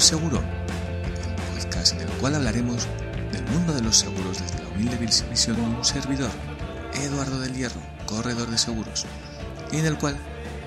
[0.00, 0.42] Seguro,
[1.04, 2.88] el podcast en el cual hablaremos
[3.32, 6.30] del mundo de los seguros desde la humilde visión de un servidor,
[6.94, 9.04] Eduardo del Hierro, corredor de seguros,
[9.70, 10.16] y en el cual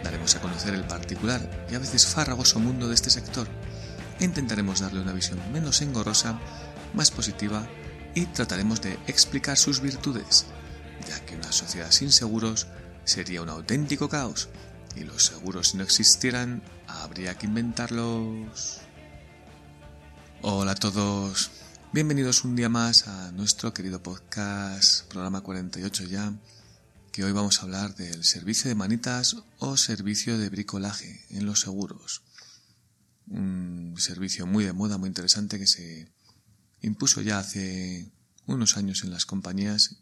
[0.03, 3.47] daremos a conocer el particular y a veces farragoso mundo de este sector
[4.19, 6.39] intentaremos darle una visión menos engorrosa,
[6.93, 7.67] más positiva
[8.13, 10.45] y trataremos de explicar sus virtudes,
[11.09, 12.67] ya que una sociedad sin seguros
[13.03, 14.49] sería un auténtico caos
[14.95, 18.83] y los seguros si no existieran habría que inventarlos.
[20.45, 21.51] Hola a todos,
[21.93, 26.33] bienvenidos un día más a nuestro querido podcast, programa 48 ya,
[27.13, 31.61] que hoy vamos a hablar del servicio de manitas o servicio de bricolaje en los
[31.61, 32.23] seguros.
[33.27, 36.11] Un servicio muy de moda, muy interesante que se
[36.81, 38.11] impuso ya hace
[38.45, 39.95] unos años en las compañías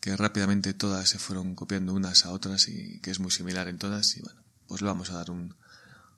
[0.00, 3.78] que rápidamente todas se fueron copiando unas a otras y que es muy similar en
[3.78, 5.54] todas y bueno, pues le vamos a dar un,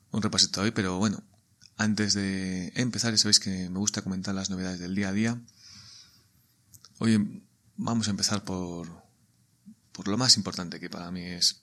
[0.09, 1.23] un repasito hoy, pero bueno,
[1.79, 5.41] antes de empezar, ya sabéis que me gusta comentar las novedades del día a día.
[6.97, 7.41] Hoy
[7.77, 9.01] vamos a empezar por,
[9.93, 11.61] por lo más importante que para mí es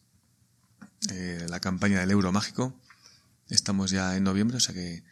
[1.11, 2.75] eh, la campaña del euro mágico.
[3.51, 5.05] Estamos ya en noviembre, o sea que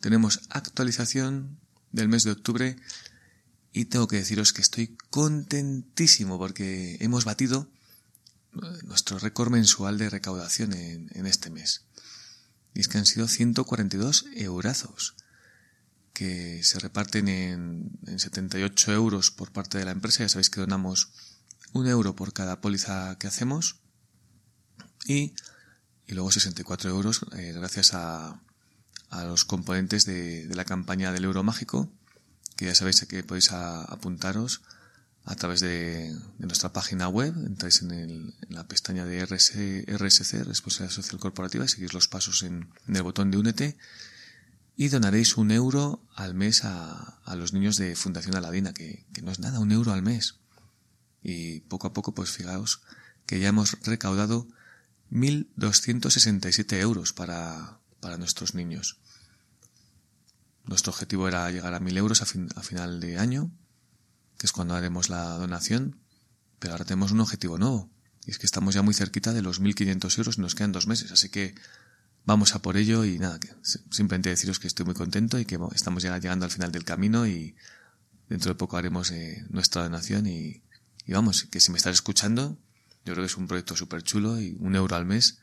[0.00, 1.60] tenemos actualización
[1.92, 2.76] del mes de octubre
[3.72, 7.70] y tengo que deciros que estoy contentísimo porque hemos batido
[8.54, 11.84] eh, nuestro récord mensual de recaudación en, este mes.
[12.74, 15.16] Y es que han sido 142 eurazos
[16.12, 20.22] que se reparten en, en 78 euros por parte de la empresa.
[20.22, 21.10] Ya sabéis que donamos
[21.72, 23.76] un euro por cada póliza que hacemos
[25.06, 25.34] y,
[26.06, 28.40] y luego 64 euros eh, gracias a,
[29.08, 31.92] a los componentes de, de la campaña del euro mágico
[32.56, 34.62] que ya sabéis que podéis apuntaros
[35.24, 39.52] a través de, nuestra página web, entráis en, el, en la pestaña de RS,
[39.86, 43.76] RSC, Responsabilidad Social Corporativa, y seguís los pasos en, el botón de Únete
[44.76, 49.30] y donaréis un euro al mes a, los niños de Fundación Aladina, que, que, no
[49.30, 50.36] es nada, un euro al mes.
[51.22, 52.80] Y poco a poco, pues fijaos
[53.26, 54.48] que ya hemos recaudado
[55.12, 58.98] 1.267 euros para, para nuestros niños.
[60.64, 63.50] Nuestro objetivo era llegar a 1.000 euros a, fin, a, final de año,
[64.40, 66.00] que es cuando haremos la donación,
[66.58, 67.90] pero ahora tenemos un objetivo nuevo,
[68.24, 70.86] y es que estamos ya muy cerquita de los 1.500 euros y nos quedan dos
[70.86, 71.54] meses, así que
[72.24, 73.38] vamos a por ello y nada,
[73.90, 77.26] simplemente deciros que estoy muy contento y que estamos ya llegando al final del camino
[77.26, 77.54] y
[78.30, 80.62] dentro de poco haremos eh, nuestra donación y,
[81.04, 82.56] y, vamos, que si me estás escuchando,
[83.04, 85.40] yo creo que es un proyecto súper chulo y un euro al mes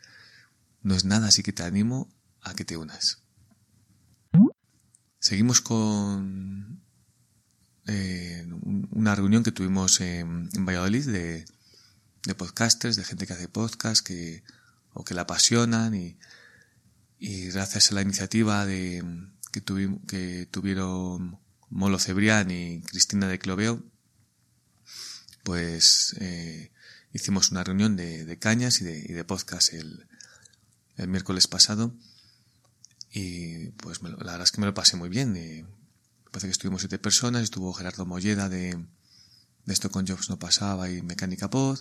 [0.82, 2.10] no es nada, así que te animo
[2.42, 3.22] a que te unas.
[5.20, 6.87] Seguimos con
[7.88, 8.46] eh,
[8.92, 11.46] una reunión que tuvimos en, Valladolid de,
[12.26, 14.44] de, podcasters, de gente que hace podcast que,
[14.94, 16.18] o que la apasionan y,
[17.20, 19.04] y gracias a la iniciativa de,
[19.52, 21.40] que, tuvi, que tuvieron
[21.70, 23.84] Molo Cebrián y Cristina de Cloveo,
[25.44, 26.72] pues eh,
[27.14, 30.08] hicimos una reunión de, de cañas y de, y de podcast el,
[30.98, 31.94] el miércoles pasado
[33.12, 35.36] y pues me, la verdad es que me lo pasé muy bien.
[35.36, 35.66] Y
[36.38, 38.78] parece que estuvimos siete personas, estuvo Gerardo Molleda de,
[39.66, 41.80] de Esto con Jobs no pasaba y Mecánica Pod.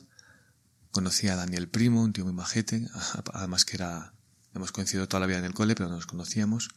[0.93, 2.89] Conocí a Daniel Primo, un tío muy majete,
[3.35, 4.15] además que era,
[4.55, 6.71] hemos coincidido toda la vida en el cole, pero no nos conocíamos.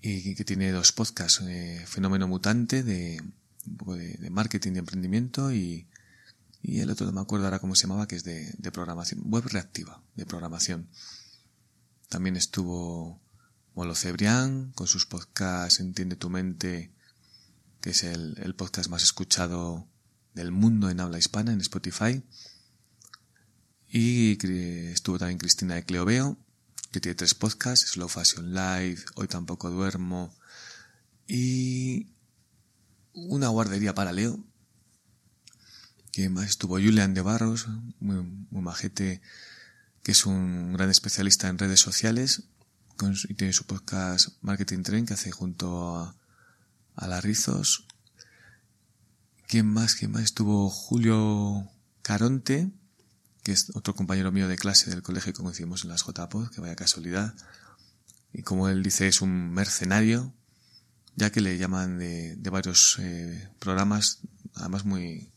[0.00, 3.20] Y que tiene dos podcasts, eh, Fenómeno Mutante, de
[3.66, 5.86] un poco de, marketing y emprendimiento, y,
[6.62, 9.44] y el otro no me acuerdo ahora cómo se llamaba, que es de programación, web
[9.48, 10.88] reactiva, de programación.
[12.08, 13.20] También estuvo
[13.74, 16.92] Molo Cebrián, con sus podcasts Entiende tu mente,
[17.80, 19.88] que es el, el, podcast más escuchado
[20.32, 22.22] del mundo en habla hispana en Spotify.
[23.88, 24.38] Y
[24.90, 26.38] estuvo también Cristina de Cleoveo,
[26.92, 30.34] que tiene tres podcasts, Slow Fashion Live, Hoy tampoco duermo,
[31.26, 32.08] y
[33.12, 34.44] una guardería para Leo,
[36.12, 37.66] que más estuvo Julian de Barros,
[37.98, 39.20] muy, muy majete,
[40.02, 42.44] que es un gran especialista en redes sociales
[43.28, 46.16] y tiene su podcast Marketing Train que hace junto a,
[46.94, 47.86] a Larrizos.
[49.48, 49.94] ¿Quién más?
[49.94, 50.22] ¿Quién más?
[50.22, 51.68] Estuvo Julio
[52.02, 52.70] Caronte,
[53.42, 56.60] que es otro compañero mío de clase del colegio que conocimos en las JPOD, que
[56.60, 57.34] vaya casualidad.
[58.32, 60.32] Y como él dice, es un mercenario,
[61.16, 64.20] ya que le llaman de, varios eh, programas,
[64.54, 65.30] además muy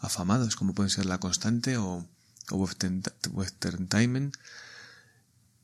[0.00, 2.06] afamados, como pueden ser La Constante o,
[2.50, 3.88] Western, Western.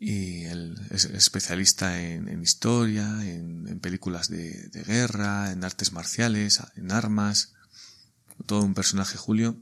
[0.02, 6.91] Y él es especialista en, historia, en, películas de, de, guerra, en artes marciales, en
[6.91, 7.52] armas.
[8.47, 9.61] Todo un personaje, Julio.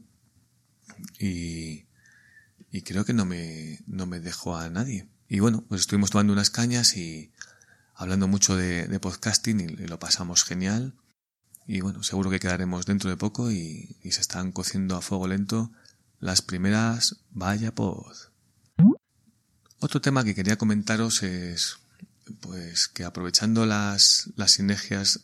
[1.19, 1.85] Y,
[2.71, 5.07] y creo que no me, no me dejó a nadie.
[5.27, 7.31] Y bueno, pues estuvimos tomando unas cañas y
[7.95, 10.95] hablando mucho de, podcasting y, lo pasamos genial.
[11.67, 15.71] Y bueno, seguro que quedaremos dentro de poco y, se están cociendo a fuego lento
[16.19, 18.28] las primeras Vaya Pod.
[19.79, 21.77] Otro tema que quería comentaros es
[22.41, 25.21] pues que aprovechando las, las sinergias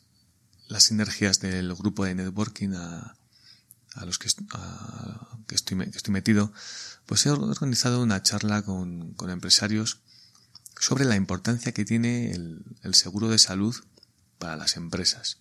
[0.67, 3.15] las sinergias del grupo de networking a,
[3.93, 4.29] a los que,
[5.47, 6.51] que, estoy, que estoy metido,
[7.05, 9.99] pues he organizado una charla con, con empresarios
[10.79, 13.75] sobre la importancia que tiene el, el, seguro de salud
[14.39, 15.37] para las empresas.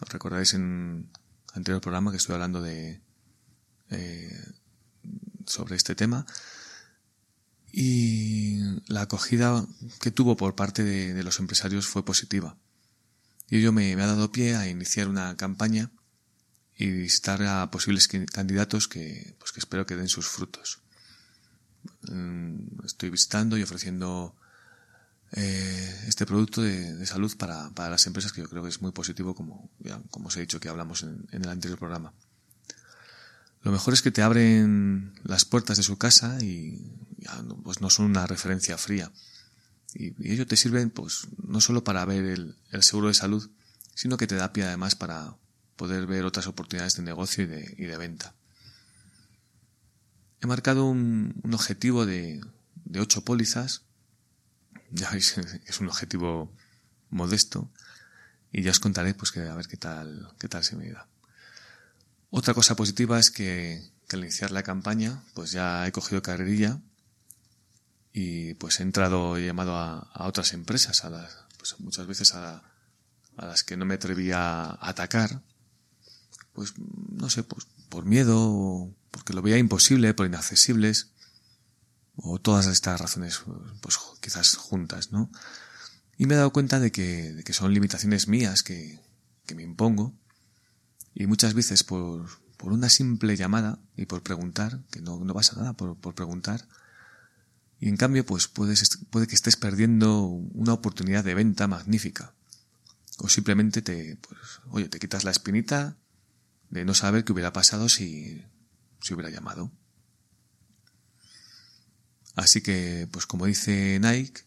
[0.00, 1.08] Os recordáis en
[1.52, 3.00] el anterior programa que estoy hablando de
[3.90, 4.44] eh,
[5.46, 6.26] sobre este tema
[7.72, 9.66] y la acogida
[10.00, 12.56] que tuvo por parte de, los empresarios fue positiva.
[13.48, 15.90] Y ello me, me, ha dado pie a iniciar una campaña
[16.76, 20.80] y visitar a posibles candidatos que, pues que espero que den sus frutos.
[22.08, 24.34] Mm, estoy visitando y ofreciendo
[25.32, 28.92] eh, este producto de, salud para, para, las empresas que yo creo que es muy
[28.92, 29.70] positivo como,
[30.10, 32.12] como os he dicho que hablamos en, el anterior programa.
[33.62, 36.80] Lo mejor es que te abren las puertas de su casa y
[37.62, 39.12] pues no son una referencia fría.
[39.94, 43.50] Y, y ello te sirven pues no solo para ver el, seguro de salud,
[43.94, 45.36] sino que te da pie además para,
[45.80, 48.34] poder ver otras oportunidades de negocio y de, y de venta.
[50.42, 52.42] He marcado un, objetivo de,
[52.84, 53.82] de ocho pólizas.
[54.92, 56.52] Ya veis, es un objetivo
[57.08, 57.70] modesto.
[58.52, 61.08] Y ya os contaré, pues, que a ver qué tal, qué tal se me da.
[62.28, 66.80] Otra cosa positiva es que, que al iniciar la campaña, pues ya he cogido carrerilla
[68.12, 72.34] y pues he entrado y llamado a, a otras empresas, a las, pues muchas veces
[72.34, 72.62] a,
[73.36, 75.42] a las que no me atrevía a atacar,
[76.52, 81.10] pues no sé, pues por miedo, porque lo veía imposible, por inaccesibles,
[82.16, 83.42] o todas estas razones,
[83.80, 85.30] pues quizás juntas, ¿no?
[86.18, 89.00] Y me he dado cuenta de que, de que son limitaciones mías que,
[89.46, 90.14] que, me impongo,
[91.14, 95.56] y muchas veces por, por una simple llamada y por preguntar, que no, no pasa
[95.56, 96.68] nada por, por preguntar,
[97.80, 102.34] y en cambio, pues puedes, puede que estés perdiendo una oportunidad de venta magnífica.
[103.16, 104.38] O simplemente te, pues,
[104.68, 105.96] oye, te quitas la espinita
[106.68, 108.44] de no saber qué hubiera pasado si,
[109.00, 109.72] si hubiera llamado.
[112.36, 114.42] Así que, pues como dice Nike,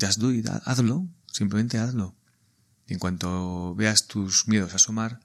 [0.00, 2.16] just do it, hazlo, simplemente hazlo.
[2.86, 5.20] Y en cuanto veas tus miedos asomar,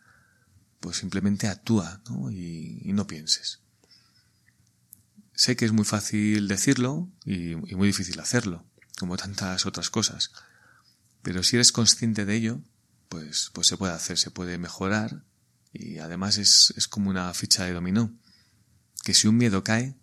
[0.81, 2.29] pues simplemente actúa ¿no?
[2.29, 3.62] Y, y, no pienses.
[5.33, 8.65] Sé que es muy fácil decirlo y, muy difícil hacerlo,
[8.99, 10.31] como tantas otras cosas.
[11.21, 12.61] Pero si eres consciente de ello,
[13.09, 15.23] pues, pues se puede hacer, se puede mejorar
[15.71, 18.15] y además es, es como una ficha de dominó,
[19.03, 19.95] que si un miedo cae,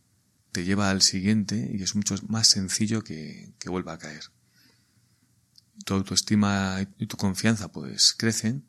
[0.52, 4.24] te lleva al siguiente y es mucho más sencillo que, que vuelva a caer.
[5.84, 8.66] Tu autoestima y tu confianza pues crecen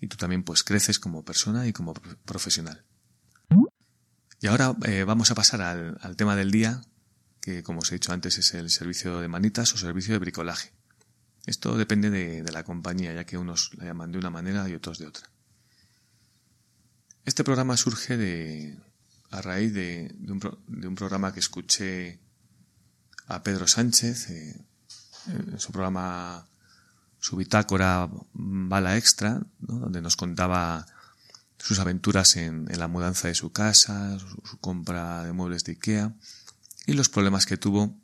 [0.00, 2.84] y tú también pues creces como persona y como profesional.
[4.42, 6.82] Y ahora eh, vamos a pasar al, al, tema del día,
[7.40, 10.72] que como os he dicho antes es el servicio de manitas o servicio de bricolaje.
[11.46, 14.74] Esto depende de, de la compañía, ya que unos la llaman de una manera y
[14.74, 15.30] otros de otra.
[17.24, 18.76] Este programa surge de,
[19.30, 22.18] a raíz de, de, un, programa que escuché
[23.28, 24.60] a Pedro Sánchez eh,
[25.28, 26.48] en su programa,
[27.20, 30.84] su bitácora Bala Extra, donde nos contaba
[31.62, 36.12] sus aventuras en, en la mudanza de su casa, su, compra de muebles de Ikea
[36.86, 37.96] y los problemas que tuvo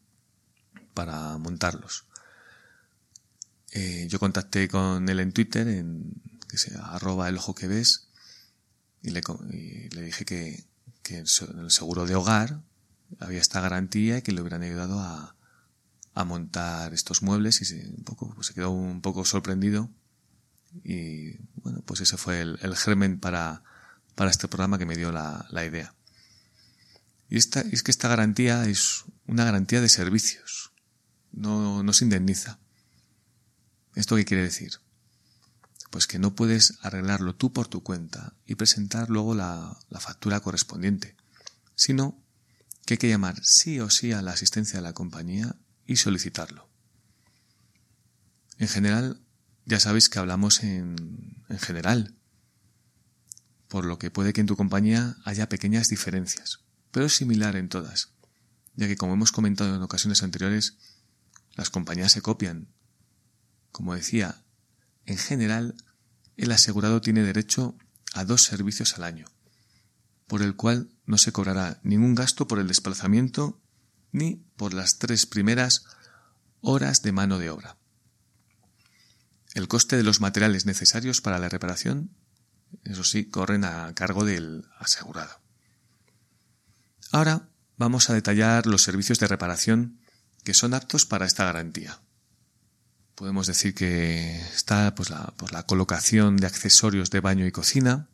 [0.94, 2.04] para montarlos.
[3.72, 8.06] Eh, yo contacté con él en Twitter, en que sea arroba el ojo que ves,
[9.02, 10.64] y le, y le dije que,
[11.02, 12.62] que, en el seguro de hogar
[13.18, 15.34] había esta garantía y que le hubieran ayudado a,
[16.14, 19.90] a montar estos muebles y se, un poco, pues se quedó un poco sorprendido
[20.84, 23.62] y bueno, pues ese fue el, el germen para,
[24.14, 25.94] para este programa que me dio la, la idea.
[27.28, 30.72] Y esta, es que esta garantía es una garantía de servicios.
[31.32, 32.58] No, no se indemniza.
[33.94, 34.72] ¿Esto qué quiere decir?
[35.90, 40.40] Pues que no puedes arreglarlo tú por tu cuenta y presentar luego la, la factura
[40.40, 41.16] correspondiente,
[41.75, 42.18] sino
[42.84, 45.56] que hay que llamar sí o sí a la asistencia de la compañía
[45.87, 46.68] y solicitarlo.
[48.58, 49.20] En general,
[49.68, 52.14] ya sabéis que hablamos en, en general,
[53.68, 56.60] por lo que puede que en tu compañía haya pequeñas diferencias,
[56.90, 58.14] pero es similar en todas,
[58.76, 60.78] ya que como hemos comentado en ocasiones anteriores,
[61.54, 62.68] las compañías se copian.
[63.70, 64.42] Como decía,
[65.04, 65.75] en general,
[66.38, 67.76] el asegurado tiene derecho
[68.14, 69.26] a dos servicios al año,
[70.26, 73.60] por el cual no se cobrará ningún gasto por el desplazamiento
[74.12, 75.84] ni por las tres primeras
[76.62, 77.77] horas de mano de obra.
[79.58, 82.14] El coste de los materiales necesarios para la reparación,
[82.84, 85.40] eso sí, corren a cargo del asegurado.
[87.10, 89.98] Ahora vamos a detallar los servicios de reparación
[90.44, 91.98] que son aptos para esta garantía.
[93.16, 98.08] Podemos decir que está pues, la, pues, la colocación de accesorios de baño y cocina,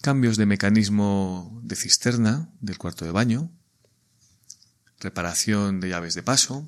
[0.00, 3.50] cambios de mecanismo de cisterna del cuarto de baño,
[4.98, 6.66] reparación de llaves de paso,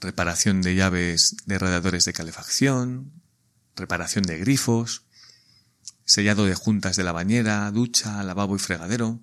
[0.00, 3.12] reparación de llaves de radiadores de calefacción,
[3.76, 5.04] reparación de grifos,
[6.04, 9.20] sellado de juntas de la bañera, ducha, lavabo y fregadero,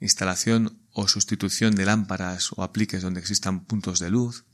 [0.00, 4.44] instalación o sustitución de lámparas o apliques donde existan puntos de luz,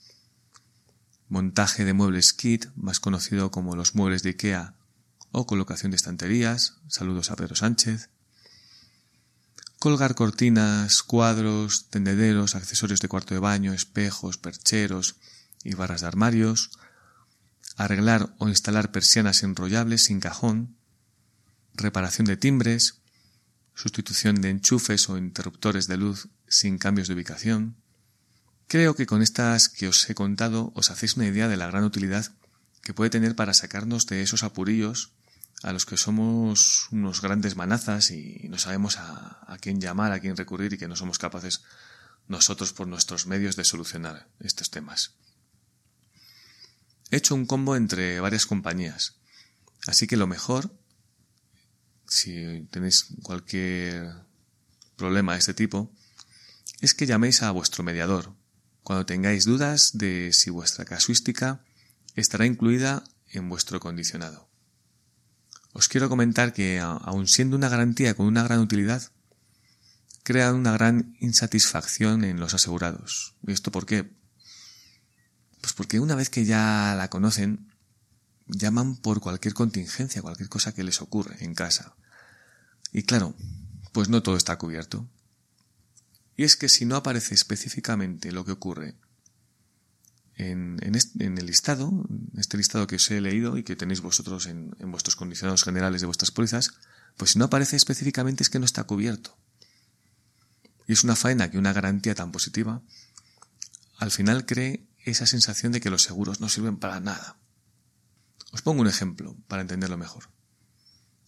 [1.29, 4.75] montaje de muebles kit, más conocido como los muebles de IKEA,
[5.31, 8.11] o colocación de estanterías, saludos a Pedro Sánchez,
[9.79, 15.17] colgar cortinas, cuadros, tendederos, accesorios de cuarto de baño, espejos, percheros
[15.63, 16.71] y barras de armarios,
[17.77, 20.77] arreglar o instalar persianas enrollables sin cajón,
[21.75, 23.01] reparación de timbres,
[23.75, 27.77] sustitución de enchufes o interruptores de luz sin cambios de ubicación.
[28.69, 31.85] Creo que con estas que os he contado os hacéis una idea de la gran
[31.85, 32.33] utilidad
[32.83, 35.13] que puede tener para sacarnos de esos apurillos
[35.63, 40.37] a los que somos unos grandes manazas y no sabemos a, quién llamar, a quién
[40.37, 41.63] recurrir y que no somos capaces
[42.29, 45.15] nosotros por nuestros medios de solucionar estos temas.
[47.11, 49.15] He hecho un combo entre varias compañías,
[49.87, 50.71] así que lo mejor,
[52.07, 54.13] si tenéis cualquier
[54.97, 55.93] problema de este tipo,
[56.81, 58.35] es que llaméis a vuestro mediador
[58.83, 61.65] cuando tengáis dudas de si vuestra casuística
[62.15, 64.46] estará incluida en vuestro condicionado.
[65.77, 69.13] Os quiero comentar que, aun siendo una garantía con una gran utilidad,
[70.23, 73.35] crea una gran insatisfacción en los asegurados.
[73.47, 74.11] ¿Y esto por qué?
[75.61, 77.75] Pues porque una vez que ya la conocen,
[78.47, 81.95] llaman por cualquier contingencia, cualquier cosa que les ocurre en casa.
[82.91, 83.37] Y claro,
[83.93, 85.07] pues no todo está cubierto.
[86.39, 88.95] Y es que si no aparece específicamente lo que ocurre
[90.37, 94.71] en, el listado, en este listado que os he leído y que tenéis vosotros en,
[94.91, 96.73] vuestros condicionados generales de vuestras pólizas,
[97.17, 99.37] pues si no aparece específicamente es que no está cubierto.
[100.87, 102.83] Y es una faena que una garantía tan positiva
[103.99, 107.39] al final cree esa sensación de que los seguros no sirven para nada.
[108.53, 110.29] Os pongo un ejemplo para entenderlo mejor.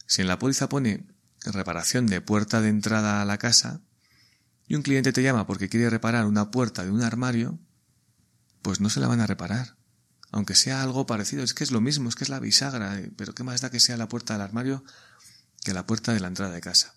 [0.06, 1.06] Si en la póliza pone
[1.44, 3.80] reparación de puerta de entrada a la casa
[4.66, 7.58] y un cliente te llama porque quiere reparar una puerta de un armario,
[8.62, 9.76] pues no se la van a reparar.
[10.30, 13.10] Aunque sea algo parecido, es que es lo mismo, es que es la bisagra, eh,
[13.16, 14.84] pero ¿qué más da que sea la puerta del armario
[15.64, 16.94] que la puerta de la entrada de casa?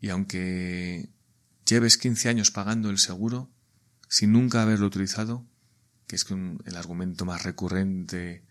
[0.00, 1.10] Y aunque
[1.66, 3.50] lleves 15 años pagando el seguro,
[4.08, 5.46] sin nunca haberlo utilizado,
[6.06, 8.44] que es el argumento más recurrente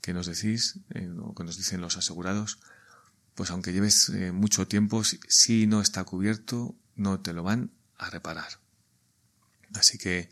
[0.00, 2.60] que nos decís, eh, o que nos dicen los asegurados,
[3.34, 8.10] pues aunque lleves eh, mucho tiempo, si no está cubierto, no te lo van a
[8.10, 8.60] reparar.
[9.74, 10.30] Así que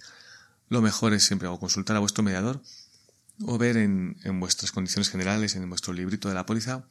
[0.68, 2.62] lo mejor es siempre consultar a vuestro mediador
[3.44, 6.84] o ver en, vuestras condiciones generales, en vuestro librito de la póliza,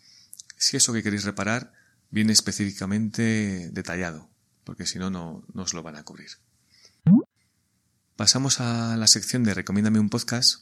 [0.58, 1.74] si eso que queréis reparar
[2.10, 4.30] viene específicamente detallado,
[4.64, 6.30] porque si no, no, os lo van a cubrir.
[8.16, 10.62] Pasamos a la sección de Recomiéndame un podcast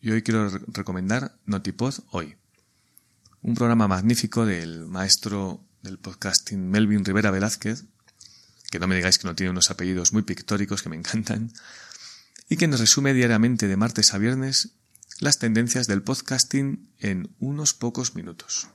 [0.00, 2.36] y hoy quiero recomendar Notipod Hoy,
[3.42, 7.84] un programa magnífico del maestro del podcasting Melvin Rivera Velázquez,
[8.70, 11.52] que no me digáis que no tiene unos apellidos muy pictóricos que me encantan,
[12.48, 14.70] y que nos resume diariamente de martes a viernes
[15.20, 18.68] las tendencias del podcasting en unos pocos minutos.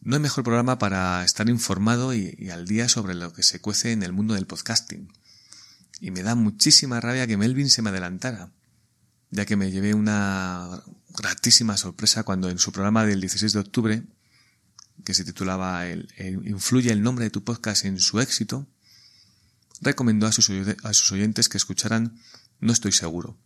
[0.00, 3.92] No hay mejor programa para estar informado y, al día sobre lo que se cuece
[3.92, 5.12] en el mundo del podcasting.
[6.00, 8.52] Y me da muchísima rabia que Melvin se me adelantara,
[9.30, 14.02] ya que me llevé una gratísima sorpresa cuando en su programa del 16 de octubre,
[15.04, 16.08] que se titulaba el,
[16.44, 18.66] Influye el nombre de tu podcast en su éxito,
[19.80, 20.50] recomendó a sus,
[20.82, 22.18] a sus oyentes que escucharan
[22.60, 23.36] No estoy seguro.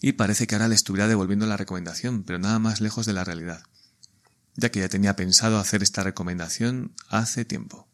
[0.00, 3.24] Y parece que ahora le estuviera devolviendo la recomendación, pero nada más lejos de la
[3.24, 3.62] realidad,
[4.54, 7.88] ya que ya tenía pensado hacer esta recomendación hace tiempo.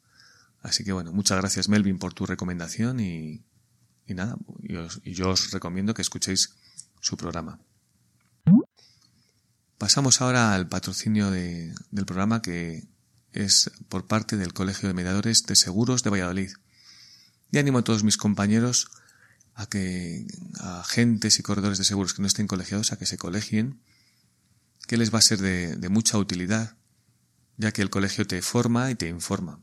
[0.61, 3.45] Así que bueno, muchas gracias Melvin por tu recomendación y,
[4.07, 6.55] nada, y, yo os recomiendo que escuchéis
[7.01, 7.59] su programa.
[9.79, 12.85] Pasamos ahora al patrocinio de, del programa que
[13.33, 16.53] es por parte del Colegio de Mediadores de Seguros de Valladolid.
[17.51, 18.91] Y animo a todos mis compañeros
[19.55, 20.27] a que
[20.59, 23.81] a agentes y corredores de seguros que no estén colegiados a que se colegien,
[24.87, 26.77] que les va a ser de, de mucha utilidad,
[27.57, 29.61] ya que el colegio te forma y te informa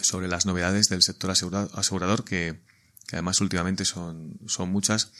[0.00, 2.60] sobre las novedades del sector asegurador que,
[3.06, 5.12] que además últimamente son, son muchas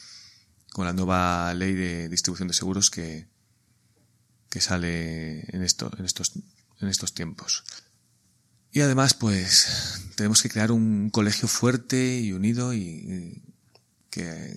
[0.71, 3.27] con la nueva ley de distribución de seguros que,
[4.49, 6.33] que sale en, esto, en, estos,
[6.79, 7.63] en estos tiempos.
[8.71, 13.43] Y además, pues, tenemos que crear un colegio fuerte y unido y,
[14.13, 14.53] que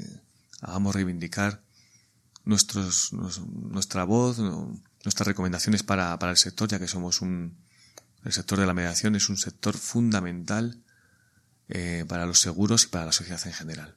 [0.60, 1.62] hagamos reivindicar
[2.44, 7.56] nuestros, nuestra voz, nuestras recomendaciones para, para el sector, ya que somos un,
[8.24, 10.82] el sector de la mediación es un sector fundamental
[11.68, 13.96] eh, para los seguros y para la sociedad en general.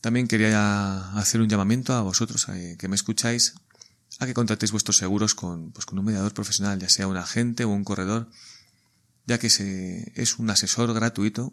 [0.00, 2.46] También quería hacer un llamamiento a vosotros
[2.78, 3.54] que me escucháis
[4.18, 7.64] a que contratéis vuestros seguros con, pues, con un mediador profesional, ya sea un agente
[7.64, 8.30] o un corredor,
[9.26, 11.52] ya que se, es un asesor gratuito,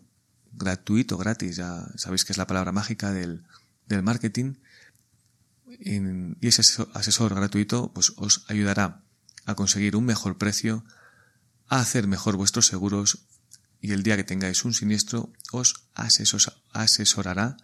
[0.54, 3.44] gratuito, gratis, ya sabéis que es la palabra mágica del,
[3.88, 4.56] del marketing,
[5.80, 6.62] y ese
[6.94, 9.04] asesor gratuito pues os ayudará
[9.46, 10.84] a conseguir un mejor precio,
[11.68, 13.28] a hacer mejor vuestros seguros
[13.82, 17.58] y el día que tengáis un siniestro os asesorará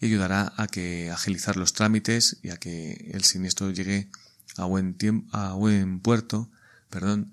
[0.00, 4.10] y ayudará a que agilizar los trámites y a que el siniestro llegue
[4.56, 6.50] a buen tiempo, a buen puerto,
[6.90, 7.32] perdón,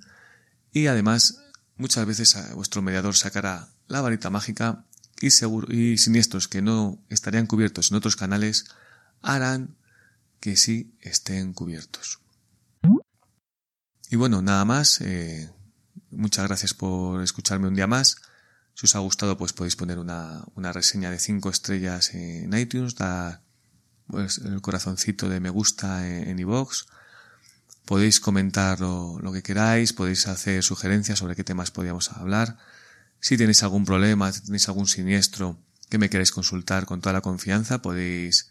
[0.72, 1.40] y además
[1.78, 4.86] muchas veces vuestro mediador sacará la varita mágica
[5.22, 8.66] y, seguro, y siniestros que no estarían cubiertos en otros canales
[9.22, 9.76] harán
[10.40, 12.20] que sí estén cubiertos.
[14.10, 15.02] Y bueno, nada más.
[15.02, 15.50] Eh,
[16.16, 18.18] Muchas gracias por escucharme un día más.
[18.76, 22.96] Si os ha gustado, pues podéis poner una, una reseña de 5 estrellas en iTunes,
[22.96, 23.42] dar
[24.08, 26.86] pues, el corazoncito de me gusta en iVoox.
[27.86, 32.58] podéis comentar lo, lo, que queráis, podéis hacer sugerencias sobre qué temas podríamos hablar.
[33.24, 35.58] Si tenéis algún problema, si tenéis algún siniestro
[35.88, 38.50] que me queréis consultar con toda la confianza, podéis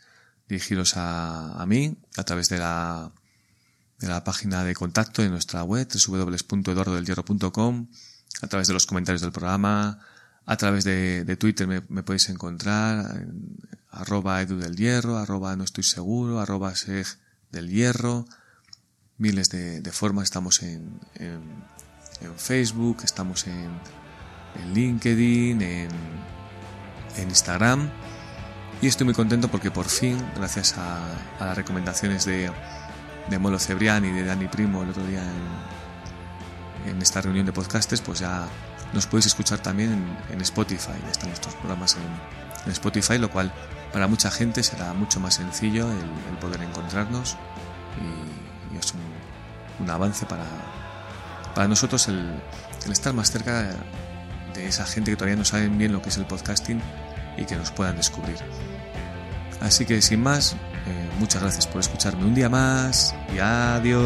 [0.49, 3.13] dirigiros a, a mí a través de la
[3.99, 7.89] de la página de contacto de nuestra web www.eduardodelhierro.com,
[8.41, 9.99] a través de los comentarios del programa,
[10.47, 13.59] a través de, de Twitter me, me, podéis encontrar, en,
[13.91, 17.07] arroba edu del hierro, arroba no estoy seguro, arroba seg
[17.51, 18.25] del hierro,
[19.19, 21.43] miles de, de formas, estamos en, en,
[22.23, 23.69] en, Facebook, estamos en,
[24.57, 25.89] en LinkedIn, en,
[27.17, 27.91] en Instagram,
[28.81, 30.99] y estoy muy contento porque por fin, gracias a,
[31.39, 32.51] las recomendaciones de
[33.29, 35.23] de Molo Cebrián y de Dani Primo el otro día
[36.87, 38.47] en, esta reunión de podcastes, pues ya
[38.93, 40.93] nos podéis escuchar también en, Spotify.
[41.05, 43.53] Ya están nuestros programas en, Spotify, lo cual
[43.93, 47.37] para mucha gente será mucho más sencillo el, poder encontrarnos
[48.73, 48.95] y, es
[49.81, 50.45] un, avance para,
[51.55, 52.41] para nosotros el
[52.91, 53.71] estar más cerca
[54.55, 56.81] de esa gente que todavía no saben bien lo que es el podcasting
[57.37, 58.37] y que nos puedan descubrir.
[59.61, 60.55] Así que sin más,
[60.87, 64.03] eh, muchas gracias por escucharme un día más y adiós.